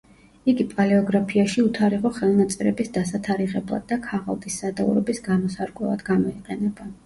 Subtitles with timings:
[0.51, 6.95] იგი პალეოგრაფიაში უთარიღო ხელნაწერების დასათარიღებლად და ქაღალდის სადაურობის გამოსარკვევად გამოიყენება.